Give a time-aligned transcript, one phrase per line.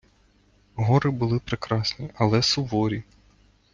[0.75, 3.03] Гори були прекрасні, але суворі.